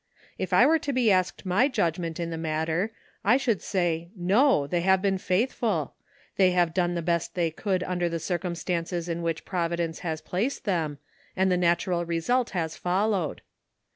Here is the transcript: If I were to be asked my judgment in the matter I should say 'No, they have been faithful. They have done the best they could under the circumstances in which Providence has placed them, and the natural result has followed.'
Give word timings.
If 0.39 0.51
I 0.51 0.65
were 0.65 0.79
to 0.79 0.91
be 0.93 1.11
asked 1.11 1.45
my 1.45 1.67
judgment 1.67 2.19
in 2.19 2.31
the 2.31 2.35
matter 2.39 2.91
I 3.23 3.37
should 3.37 3.61
say 3.61 4.09
'No, 4.15 4.65
they 4.65 4.81
have 4.81 4.99
been 4.99 5.19
faithful. 5.19 5.93
They 6.37 6.49
have 6.53 6.73
done 6.73 6.95
the 6.95 7.03
best 7.03 7.35
they 7.35 7.51
could 7.51 7.83
under 7.83 8.09
the 8.09 8.19
circumstances 8.19 9.07
in 9.07 9.21
which 9.21 9.45
Providence 9.45 9.99
has 9.99 10.19
placed 10.19 10.65
them, 10.65 10.97
and 11.37 11.51
the 11.51 11.55
natural 11.57 12.03
result 12.03 12.49
has 12.57 12.75
followed.' 12.75 13.43